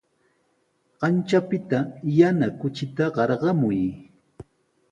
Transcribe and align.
Kanchapita 0.99 1.79
yana 2.17 2.47
kuchita 2.59 3.05
qarqamuy. 3.15 3.81